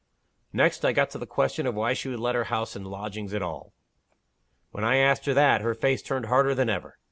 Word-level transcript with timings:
"Next, 0.51 0.83
I 0.83 0.93
got 0.93 1.11
to 1.11 1.19
the 1.19 1.27
question 1.27 1.67
of 1.67 1.75
why 1.75 1.93
she 1.93 2.09
should 2.09 2.19
let 2.19 2.33
her 2.33 2.45
house 2.45 2.75
in 2.75 2.85
lodgings 2.85 3.35
at 3.35 3.43
all. 3.43 3.71
When 4.71 4.83
I 4.83 4.95
asked 4.95 5.27
her 5.27 5.33
that, 5.35 5.61
her 5.61 5.75
face 5.75 6.01
turned 6.01 6.25
harder 6.25 6.55
than 6.55 6.71
ever. 6.71 6.97